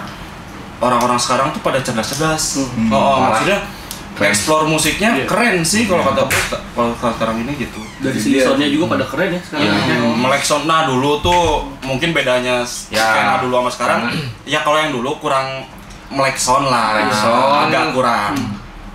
orang-orang 0.78 1.16
sekarang 1.16 1.48
tuh 1.50 1.60
pada 1.60 1.78
cerdas-cerdas. 1.78 2.58
Oh, 2.58 2.66
oh, 2.66 2.68
Malah 2.90 3.18
maksudnya 3.30 3.58
keren. 4.14 4.30
explore 4.30 4.64
musiknya 4.64 5.10
keren 5.24 5.62
sih 5.62 5.86
kalau 5.86 6.02
kata 6.02 6.26
gue 6.26 6.42
kalau 6.74 7.14
sekarang 7.14 7.36
ini 7.40 7.52
gitu. 7.56 7.80
Dari 7.98 8.18
segi 8.18 8.38
soundnya 8.38 8.68
juga 8.68 8.98
pada 8.98 9.04
keren 9.06 9.30
ya 9.32 9.40
sekarang. 9.40 9.64
Ya, 9.64 9.96
melek 10.12 10.42
sound. 10.42 10.64
Nah 10.66 10.86
dulu 10.86 11.18
tuh 11.20 11.42
mungkin 11.82 12.10
bedanya 12.10 12.62
Ya. 12.90 13.06
skena 13.06 13.34
dulu 13.40 13.54
sama 13.60 13.70
sekarang. 13.70 14.00
Ya 14.44 14.60
kalau 14.60 14.76
yang 14.76 14.92
dulu 14.92 15.16
kurang 15.18 15.64
melek 16.10 16.36
sound 16.36 16.68
lah. 16.68 17.00
Melek 17.00 17.14
sound. 17.14 17.70
agak 17.70 17.84
kurang 17.92 18.32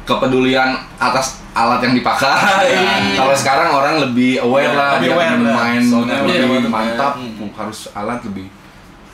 Kepedulian 0.09 0.69
atas 0.97 1.37
alat 1.53 1.79
yang 1.81 1.93
dipakai. 1.93 2.73
Kalau 3.13 3.33
sekarang 3.33 3.69
orang 3.69 3.95
lebih 4.01 4.41
aware 4.41 4.65
Iya, 4.65 4.73
lah, 4.73 4.89
lebih 4.97 5.09
aware 5.13 5.37
lah. 5.37 5.53
main 5.55 5.81
Soundnya 5.81 6.15
lebih 6.19 6.35
lebih 6.57 6.71
mantap. 6.71 7.13
Hmm. 7.15 7.49
harus 7.53 7.79
alat 7.93 8.19
lebih 8.23 8.47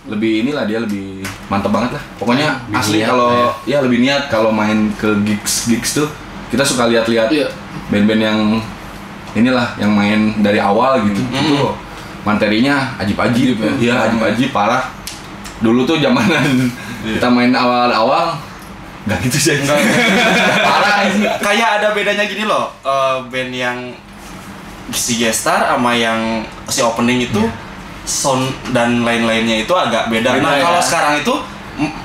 lebih 0.05 0.45
inilah 0.45 0.63
dia 0.63 0.79
lebih 0.79 1.19
mantap 1.45 1.73
banget 1.73 1.97
lah. 1.97 2.03
Pokoknya 2.15 2.49
Lebih 2.65 2.77
asli 2.77 2.99
kalau 3.01 3.51
ya 3.65 3.81
lebih 3.81 3.99
niat 3.99 4.29
kalau 4.29 4.53
main 4.53 4.93
ke 4.95 5.09
gigs 5.25 5.65
gigs 5.67 5.97
tuh 5.97 6.07
kita 6.47 6.61
suka 6.61 6.85
lihat-lihat 6.85 7.27
Iya. 7.27 7.49
band-band 7.89 8.21
yang 8.21 8.39
inilah 9.33 9.73
yang 9.75 9.91
main 9.91 10.39
dari 10.39 10.61
awal 10.61 11.01
gitu. 11.03 11.19
Itu 11.25 11.73
materinya 12.21 12.93
ajib-ajib 12.97 13.57
ya. 13.57 13.71
Iya, 13.75 13.93
ajib-ajib 14.07 14.49
parah. 14.49 14.93
Dulu 15.57 15.83
tuh 15.83 15.97
zamanan 15.97 16.69
kita 17.03 17.27
main 17.27 17.49
awal-awal 17.51 18.37
nggak 19.05 19.19
gitu 19.21 19.37
sih. 19.39 19.55
parah 20.67 21.05
sih. 21.07 21.21
kayak 21.39 21.69
ada 21.77 21.87
bedanya 21.91 22.23
gini 22.23 22.43
loh 22.43 22.73
eh, 22.81 23.17
band 23.23 23.51
yang 23.51 23.77
si 24.87 25.15
gestar 25.15 25.65
sama 25.67 25.93
yang 25.93 26.41
si 26.65 26.79
opening 26.79 27.21
itu 27.23 27.41
sound 28.03 28.45
dan 28.69 29.01
lain-lainnya 29.01 29.59
itu 29.59 29.71
agak 29.71 30.07
beda. 30.07 30.29
Beda 30.31 30.41
Nah 30.41 30.53
ya. 30.55 30.61
kalau 30.63 30.79
sekarang 30.79 31.13
itu 31.19 31.33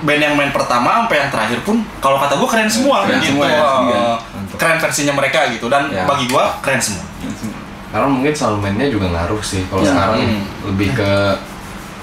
band 0.00 0.18
yang 0.18 0.34
main 0.34 0.50
pertama 0.50 1.04
sampai 1.04 1.16
yang 1.18 1.30
terakhir 1.30 1.60
pun 1.60 1.76
kalau 1.98 2.16
kata 2.16 2.34
gue 2.34 2.48
keren 2.48 2.66
semua 2.66 3.04
Keren 3.04 3.16
gitu. 3.18 3.36
semua 3.36 3.46
ya. 3.46 3.60
Mantap. 3.60 4.18
keren 4.56 4.78
versinya 4.78 5.12
mereka 5.14 5.46
gitu 5.48 5.66
dan 5.66 5.88
Ya. 5.88 6.04
bagi 6.04 6.24
gue 6.26 6.44
keren 6.60 6.80
semua. 6.80 7.04
Karena 7.90 8.06
mungkin 8.06 8.30
soundman-nya 8.30 8.86
juga 8.86 9.08
ngaruh 9.08 9.40
sih. 9.40 9.64
Kalau 9.66 9.80
Ya. 9.80 9.90
sekarang 9.90 10.18
Hmm. 10.20 10.42
lebih 10.64 10.92
ke 10.92 11.10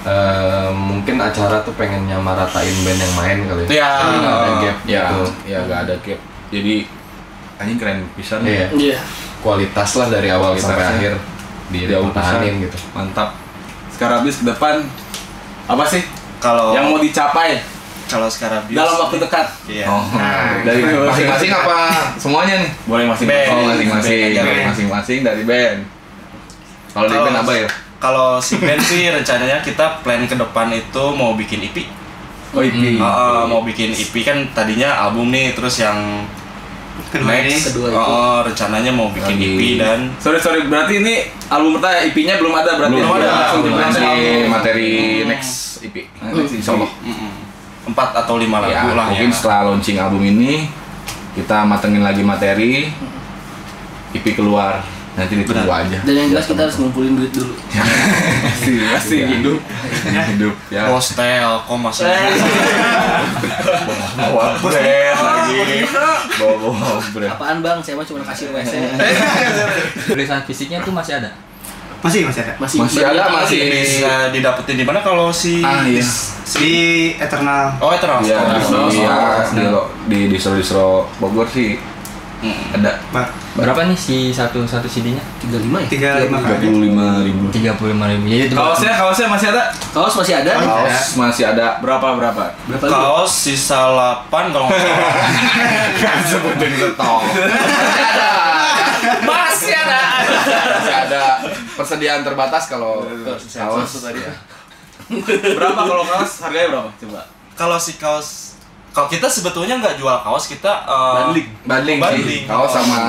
eh, 0.06 0.70
mungkin 0.74 1.16
acara 1.18 1.62
tuh 1.66 1.74
pengen 1.74 2.06
nyamaratain 2.06 2.76
band 2.86 3.00
yang 3.00 3.14
main 3.18 3.38
kali. 3.46 3.62
Ya. 3.72 3.90
Jadi 3.98 4.16
nggak 4.22 4.36
ada 4.36 4.52
gap 4.62 4.78
ya 4.86 5.02
gitu. 5.10 5.26
ya 5.48 5.58
nggak 5.66 5.80
ada 5.88 5.94
gap. 5.98 6.20
Jadi 6.54 6.74
anjing 7.58 7.78
keren 7.78 7.98
pisan. 8.14 8.40
Iya. 8.46 8.66
Iya. 8.74 8.98
Kualitas 9.42 9.90
lah 9.98 10.08
dari 10.10 10.28
awal 10.30 10.54
Kualitasnya. 10.54 10.74
sampai 10.74 10.86
akhir 10.98 11.12
Jauh 11.68 12.10
dipertahanin 12.10 12.54
gitu. 12.64 12.78
mantap. 12.96 13.36
Sekarang 13.92 14.24
habis 14.24 14.40
ke 14.40 14.44
depan 14.46 14.74
apa 15.68 15.84
sih? 15.84 16.02
Kalau 16.38 16.72
yang 16.72 16.94
mau 16.94 17.00
dicapai. 17.02 17.60
Kalau 18.08 18.24
sekarang 18.32 18.64
dalam 18.72 19.04
waktu 19.04 19.20
dekat. 19.20 19.46
Iya. 19.68 19.84
oh, 19.84 20.00
dari 20.64 20.80
masing-masing 20.80 21.50
apa? 21.52 21.78
Semuanya 22.16 22.64
nih. 22.64 22.70
Boleh 22.88 23.04
masing-masing. 23.04 23.52
Oh, 23.52 23.68
masing-masing. 23.68 24.32
Band. 24.32 24.66
masing-masing 24.72 25.18
dari 25.20 25.42
band. 25.44 25.78
Kalau 26.88 27.04
di 27.04 27.18
band 27.20 27.38
apa 27.44 27.52
ya 27.52 27.68
Kalau 27.98 28.38
si 28.38 28.56
band 28.56 28.78
sih 28.80 29.06
rencananya 29.06 29.58
kita 29.58 30.00
plan 30.00 30.22
ke 30.22 30.32
depan 30.32 30.70
itu 30.70 31.04
mau 31.12 31.34
bikin 31.34 31.62
EP. 31.62 31.82
oh 32.48 32.62
EP 32.62 32.96
Ah, 32.96 33.04
ah, 33.04 33.42
mau 33.44 33.60
bikin 33.60 33.90
EP 33.90 34.14
kan 34.22 34.38
tadinya 34.50 34.94
album 35.00 35.28
nih 35.28 35.52
terus 35.52 35.78
yang 35.78 36.24
Kedua 37.06 37.30
ini. 37.32 37.46
next 37.46 37.70
kedua 37.70 37.86
itu. 37.88 37.96
oh, 37.96 38.38
rencananya 38.40 38.90
mau 38.90 39.08
bikin 39.08 39.34
Lagi. 39.34 39.48
EP 39.48 39.60
dan 39.76 39.98
sorry 40.16 40.36
sorry 40.36 40.62
berarti 40.64 40.98
ini 40.98 41.14
album 41.46 41.76
pertama 41.76 42.02
EP-nya 42.02 42.34
belum 42.36 42.50
ada 42.52 42.70
berarti 42.74 42.94
Belum 42.96 43.10
ada. 43.12 43.26
langsung 43.28 43.60
Belum 43.62 43.76
ada. 43.76 43.86
materi 43.86 44.10
Hmm. 44.10 44.46
materi 44.48 44.90
next 45.24 45.52
EP 45.80 45.96
next 46.24 46.52
insya 46.54 46.70
Allah 46.72 46.90
Mm-mm. 47.00 47.30
empat 47.86 48.08
atau 48.16 48.34
lima 48.36 48.58
ya, 48.60 48.82
lagu 48.82 48.88
lah 48.92 49.06
mungkin 49.08 49.26
ya. 49.26 49.34
setelah 49.34 49.60
launching 49.68 49.96
album 49.96 50.22
ini 50.24 50.66
kita 51.34 51.62
matengin 51.62 52.02
lagi 52.02 52.22
materi 52.22 52.90
EP 54.10 54.24
keluar 54.32 54.82
nanti 55.18 55.34
ditunggu 55.42 55.66
aja. 55.66 55.98
Dan 56.06 56.14
yang 56.14 56.28
jelas 56.30 56.46
kita 56.46 56.60
harus 56.62 56.76
ngumpulin 56.78 57.18
duit 57.18 57.34
dulu. 57.34 57.54
pasti 58.46 58.70
pasti 58.78 59.16
hidup. 59.26 59.58
Hidup 60.06 60.54
ya. 60.70 60.86
Hostel, 60.94 61.50
kok 61.66 61.78
masih 61.82 62.06
bawa 64.14 64.54
brand 64.62 65.18
lagi. 65.18 65.82
Bawa 66.38 66.54
bawa 66.62 67.02
brand. 67.10 67.32
Apaan 67.34 67.58
bang? 67.66 67.78
Saya 67.82 67.98
mah 67.98 68.06
cuma 68.06 68.22
kasih 68.22 68.54
WC. 68.54 68.74
tulisan 70.06 70.40
fisiknya 70.46 70.78
tuh 70.86 70.94
masih 70.94 71.18
ada? 71.18 71.34
Masih 71.98 72.30
masih 72.30 72.40
ada. 72.46 72.54
Masih. 72.62 72.78
Masih 72.78 73.02
ada, 73.02 73.22
masih. 73.34 73.58
bisa 73.74 74.30
didapetin 74.30 74.78
di 74.78 74.86
mana 74.86 75.02
kalau 75.02 75.34
si 75.34 75.58
ah 75.66 75.82
iya. 75.82 76.04
Di 76.46 76.76
Eternal. 77.18 77.74
Oh, 77.82 77.90
Eternal. 77.90 78.22
Iya, 78.22 78.38
Store. 78.62 78.86
di, 78.86 79.02
iya, 79.02 79.14
di, 79.50 79.66
di 80.06 80.18
distro 80.30 80.54
distro 80.54 81.10
Bogor 81.18 81.50
sih. 81.50 81.74
Mm. 82.38 82.78
ada. 82.78 83.02
Pak. 83.10 83.47
Berapa 83.58 83.90
nih 83.90 83.98
si 83.98 84.30
satu 84.30 84.62
satu 84.62 84.86
CD-nya 84.86 85.18
35 85.42 85.50
ya? 85.50 85.86
Tiga 85.90 86.10
lima. 86.22 86.38
Tiga 86.38 86.54
kali. 86.54 86.70
puluh 86.70 86.82
lima 86.86 87.06
ribu. 87.26 87.50
Tiga 87.50 87.74
puluh 87.74 87.90
lima 87.90 88.06
ribu. 88.06 88.30
Jadi 88.30 88.46
itu 88.46 88.54
kaosnya 88.54 88.94
kaosnya 88.94 89.26
masih 89.26 89.50
ada? 89.50 89.62
Kaos 89.90 90.14
masih 90.14 90.34
ada 90.38 90.50
nih. 90.54 90.68
kaos 90.70 91.06
masih 91.18 91.44
ada. 91.50 91.66
Berapa 91.82 92.14
berapa? 92.14 92.42
Berapa? 92.70 92.84
Kaos 92.86 93.32
sisa 93.34 93.90
8 94.30 94.30
kalau 94.30 94.70
nggak 94.70 94.78
salah. 94.78 95.10
kan 96.02 96.18
sebutin 96.22 96.72
setong 96.78 97.22
masih 99.28 99.74
ada. 99.74 100.00
Masih 100.30 100.94
ada. 100.94 101.24
Persediaan 101.74 102.22
terbatas 102.22 102.70
kalau 102.70 103.02
kaos. 103.04 103.98
tadi 103.98 104.22
ya 104.22 104.34
berapa 105.56 105.80
kalau 105.88 106.04
kaos? 106.04 106.32
Harganya 106.44 106.68
berapa? 106.70 106.90
Coba. 107.00 107.20
Kalau 107.58 107.78
si 107.80 107.98
kaos 107.98 108.57
kalau 108.92 109.06
kita 109.06 109.28
sebetulnya 109.30 109.78
nggak 109.78 110.00
jual 110.00 110.16
kaos, 110.24 110.48
kita 110.50 110.72
eh, 110.88 111.14
Bandling. 111.22 111.46
banding 111.68 111.98
Banding. 112.00 112.24
sih 112.24 112.40
kaos 112.48 112.72
sama 112.72 113.00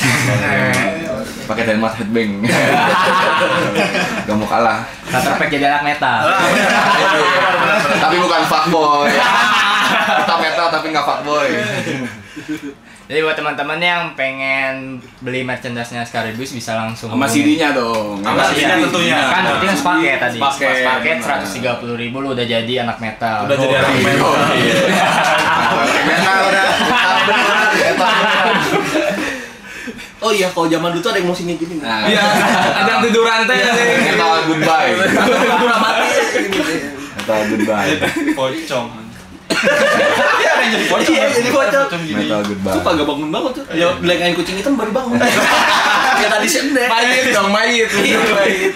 paket 1.50 1.66
hemat 1.74 1.94
headbang. 1.98 2.32
Gak 4.30 4.36
mau 4.38 4.46
kalah. 4.46 4.86
Pack 5.10 5.50
jadi 5.50 5.66
anak 5.66 5.82
metal. 5.82 6.22
Tapi 8.06 8.16
bukan 8.22 8.42
fuckboy 8.46 9.10
kita 10.12 10.36
metal 10.38 10.68
tapi 10.70 10.86
nggak 10.90 11.06
fuckboy 11.06 11.48
jadi 13.06 13.20
buat 13.20 13.34
teman-teman 13.34 13.80
yang 13.80 14.02
pengen 14.14 14.74
beli 15.20 15.42
merchandise-nya 15.42 16.04
Scaribus 16.04 16.52
bisa 16.52 16.78
langsung 16.78 17.10
sama. 17.10 17.26
CD-nya 17.26 17.74
dong 17.74 18.22
Sama 18.22 18.46
CD-nya 18.48 18.78
tentunya. 18.80 19.18
kan 19.18 19.42
berarti 19.48 19.66
kan 19.66 19.76
sepaket 19.76 20.18
tadi 20.20 20.38
Sepaket. 20.38 20.76
sepaket 20.78 21.18
seratus 21.20 21.50
tiga 21.52 21.72
puluh 21.76 21.96
ribu 21.96 22.18
lu 22.20 22.32
udah 22.32 22.46
jadi 22.46 22.74
anak 22.80 22.98
metal 22.98 23.44
Udah 23.44 23.58
jadi 23.58 23.76
anak 23.76 23.90
Gokil. 23.90 24.06
metal. 24.06 24.34
metal 26.06 26.38
udah 26.46 26.68
Oh 30.20 30.30
iya, 30.30 30.52
kalau 30.52 30.68
zaman 30.68 30.92
dulu 30.92 31.00
tuh 31.00 31.10
ada 31.10 31.18
yang 31.18 31.32
musiknya 31.32 31.56
gini. 31.56 31.80
Nah, 31.80 32.04
Iya, 32.04 32.20
ada 32.76 32.90
yang 32.92 33.02
tiduran 33.02 33.48
teh. 33.48 33.56
metal 33.56 34.44
goodbye 34.46 34.92
Udah 35.00 35.80
mati. 35.80 36.08
metal 37.16 37.40
goodbye 37.48 37.92
Pocong. 38.36 38.88
Iya, 39.50 40.54
jadi 40.70 40.86
pocong. 40.86 41.14
Iya, 41.14 41.26
jadi 41.34 41.50
pocong. 41.50 41.88
metal 42.06 42.42
goodbye 42.46 42.74
Sumpah 42.78 42.92
gak 42.96 43.08
bangun 43.08 43.30
bangun 43.34 43.52
tuh. 43.58 43.64
Ya 43.74 43.88
belakangan 43.98 44.34
kucing 44.38 44.56
hitam 44.62 44.74
baru 44.78 44.92
bangun. 44.94 45.18
ya 46.22 46.28
tadi 46.30 46.48
sih 46.48 46.60
endek. 46.70 46.88
Mayit 46.88 47.26
dong, 47.34 47.50
mayit. 47.50 47.90
Iya, 47.90 48.20
Mayit. 48.22 48.74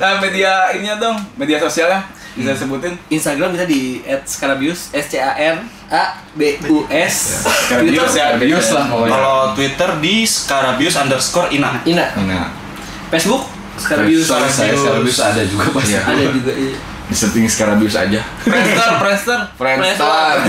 Nah, 0.00 0.18
media 0.18 0.72
ininya 0.74 0.96
dong, 0.98 1.16
media 1.36 1.60
sosialnya 1.60 2.02
bisa 2.32 2.56
sebutin. 2.56 2.96
Instagram 3.12 3.52
bisa 3.52 3.68
di 3.68 4.00
@scarabius 4.24 4.88
S 4.96 5.06
C 5.12 5.20
A 5.20 5.36
R 5.36 5.56
A 5.92 6.04
B 6.32 6.56
U 6.72 6.88
S. 6.88 7.44
Scarabius 7.68 8.16
Bius 8.40 8.68
lah 8.72 8.88
pokoknya. 8.88 9.12
Kalau 9.12 9.38
Twitter 9.52 9.90
di 10.00 10.14
Scarabius 10.24 10.96
underscore 10.96 11.52
Ina. 11.52 11.84
Ina. 11.84 12.06
nah 12.24 12.48
Facebook 13.12 13.44
Scarabius. 13.76 14.24
Scarabius 14.24 15.18
ada 15.20 15.42
juga 15.44 15.68
pasti. 15.76 15.92
Iya. 15.92 16.00
Ada 16.08 16.24
juga 16.32 16.52
iya. 16.56 16.91
Di 17.12 17.20
setting 17.20 17.44
Scarabius 17.44 17.92
aja. 17.92 18.24
Friendster, 18.40 18.96
Friendster. 19.04 19.40
Friendstar 19.60 20.40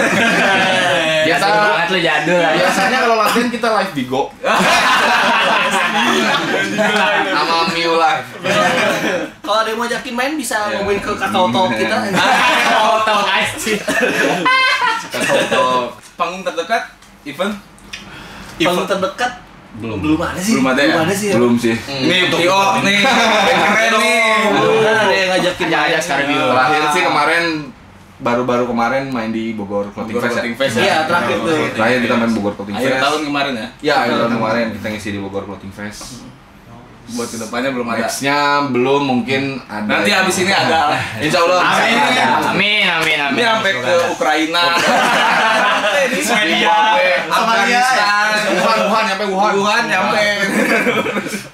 Biasa. 1.28 1.46
Banget 1.52 1.90
lu 1.92 2.00
jadul 2.00 2.40
aja. 2.40 2.56
biasanya 2.56 2.98
kalau 3.04 3.16
latihan 3.20 3.50
kita 3.52 3.68
live 3.68 3.92
di 3.92 4.04
Go. 4.08 4.32
Sama 7.36 7.68
Miu 7.76 8.00
live 8.00 8.28
Kalau 9.44 9.60
ada 9.60 9.70
yang 9.70 9.80
mau 9.80 9.86
ajakin 9.92 10.16
main 10.16 10.34
bisa 10.40 10.56
ngomongin 10.80 11.04
ke 11.04 11.12
kakao 11.20 11.52
talk 11.52 11.76
kita. 11.76 11.98
Oh, 12.80 13.04
tau 13.04 13.28
guys. 13.28 13.52
Untuk 15.20 16.00
Panggung 16.16 16.48
terdekat 16.48 16.96
event? 17.28 17.54
Panggung 18.56 18.88
terdekat 18.88 19.32
Belum. 19.74 19.98
belum 20.00 20.20
ada 20.20 20.38
sih. 20.38 20.54
Belum 20.54 20.68
ada 20.68 20.80
ya? 20.80 20.88
Belum 20.88 21.02
ada 21.02 21.14
sih 21.14 21.28
ya. 21.28 21.36
belum 21.36 21.54
sih 21.58 21.74
Ini 21.74 22.18
Tio 22.30 22.62
nih, 22.80 22.98
keren 23.02 23.92
nih. 23.96 24.22
Belum 24.54 24.78
ada 24.84 25.10
yang 25.10 25.30
ngajakin 25.32 25.68
Aja 25.68 25.78
aja 25.80 25.90
main. 25.90 26.00
Scaribus. 26.00 26.46
terakhir 26.48 26.82
sih 26.92 27.02
kemarin 27.04 27.44
baru-baru 28.16 28.64
kemarin 28.66 29.04
main 29.10 29.30
di 29.30 29.52
Bogor 29.52 29.90
Clothing 29.90 30.16
Fest 30.16 30.32
Clothing 30.32 30.54
ya 30.54 30.60
Fest 30.62 30.76
Iya, 30.78 30.98
terakhir 31.04 31.38
tuh. 31.40 31.58
terakhir 31.74 31.98
kita 32.00 32.16
main 32.16 32.32
Bogor 32.32 32.54
Clothing 32.54 32.76
Akhir 32.76 32.88
Fest 32.90 33.04
tahun 33.04 33.22
kemarin 33.26 33.54
ya. 33.54 33.68
ya 33.82 33.96
akhir 34.00 34.16
tahun 34.16 34.34
kemarin 34.34 34.66
kita 34.74 34.88
ngisi 34.90 35.10
di 35.10 35.20
Bogor 35.20 35.44
Clothing 35.44 35.74
Fest 35.74 36.02
Buat 37.04 37.28
ke 37.28 37.38
depannya 37.38 37.70
belum 37.70 37.84
ada. 37.86 38.00
nextnya 38.00 38.38
belum 38.70 39.02
mungkin 39.04 39.60
ada 39.68 39.84
Nanti 39.92 40.08
habis 40.08 40.40
ini 40.40 40.50
ada. 40.50 40.96
Insya 41.20 41.44
Allah. 41.44 41.60
Amin. 41.60 42.00
Amin. 42.00 42.24
Amin, 42.48 42.86
amin, 42.88 43.18
amin. 43.20 43.36
Ini 43.36 43.44
sampai 43.44 43.72
ke 43.76 43.94
Ukraina. 44.08 44.64
Ini 46.04 46.20
Swedia, 46.20 46.78
Afghanistan, 47.32 48.28
Wuhan 48.60 48.80
Wuhan 48.88 49.04
nyampe 49.08 49.26
Wuhan 49.32 49.54
Wuhan 49.56 49.84
nyampe. 49.88 50.26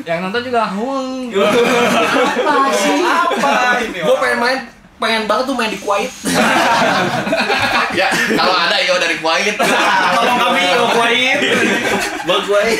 Yang 0.10 0.18
nonton 0.26 0.42
juga 0.42 0.62
huang. 0.74 1.30
Apa 1.30 2.72
sih? 2.74 3.02
Apa 3.06 3.78
ini? 3.86 4.00
Gue 4.02 4.16
pengen 4.18 4.40
main 4.42 4.60
pengen 5.00 5.24
banget 5.32 5.44
tuh 5.48 5.56
main 5.56 5.72
di 5.72 5.80
Kuwait. 5.80 6.12
ya 8.00 8.12
kalau 8.36 8.52
ada 8.52 8.78
yo 8.84 9.00
dari 9.00 9.16
Kuwait 9.24 9.56
Tolong 9.56 10.38
kami 10.44 10.62
ke 10.66 10.86
Kuwait. 10.92 11.40
Bang 12.28 12.42
Kuwait. 12.44 12.80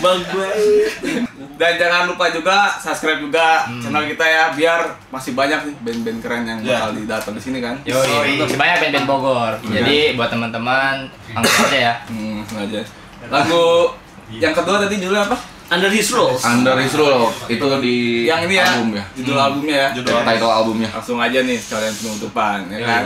Bang 0.00 0.20
Kuwait. 0.32 1.33
Dan 1.54 1.78
jangan 1.78 2.10
lupa 2.10 2.26
juga 2.28 2.56
subscribe 2.74 3.20
juga 3.20 3.62
channel 3.78 4.10
kita 4.10 4.24
ya 4.24 4.44
biar 4.50 4.80
masih 5.08 5.32
banyak 5.32 5.60
nih 5.62 5.74
band-band 5.80 6.18
keren 6.18 6.42
yang 6.44 6.58
Ya. 6.60 6.82
bakal 6.82 6.98
didatang 6.98 7.34
di 7.34 7.42
sini 7.42 7.58
kan. 7.58 7.78
Yo, 7.82 7.94
masih 8.36 8.56
banyak 8.56 8.76
band-band 8.80 9.06
Bogor. 9.06 9.52
Jadi 9.64 10.14
buat 10.14 10.28
teman-teman 10.28 11.06
langsung 11.30 11.64
aja 11.64 11.78
ya. 11.80 11.94
Hmm, 12.06 12.42
aja. 12.42 12.80
Lagu 13.24 13.94
yang 14.32 14.50
kedua 14.50 14.82
tadi 14.82 14.98
judulnya 14.98 15.24
apa? 15.24 15.38
Under 15.64 15.88
his 15.88 16.10
rules. 16.10 16.44
Under 16.44 16.76
His 16.76 16.92
Rule 16.92 17.32
itu 17.48 17.64
di 17.80 18.28
Yang 18.28 18.40
ini 18.46 18.54
ya, 18.54 18.64
album 18.68 18.90
ya 18.92 19.04
judul 19.14 19.38
albumnya 19.38 19.76
ya. 19.78 19.88
Judul 19.96 20.20
title 20.20 20.52
albumnya 20.52 20.88
Langsung 20.92 21.16
aja 21.16 21.38
nih 21.40 21.56
sekalian 21.56 21.94
penutupan 21.96 22.58
ya 22.68 22.76
Yoi. 22.76 22.84
kan. 22.84 23.04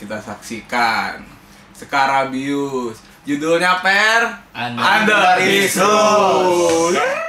Kita 0.00 0.16
saksikan 0.16 1.20
Skarabius. 1.76 2.96
Judulnya 3.26 3.82
Per 3.82 4.20
Under 4.54 4.80
Under 4.80 5.36
His 5.42 5.76
Rule. 5.76 7.25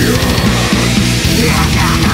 Yeah. 0.00 2.09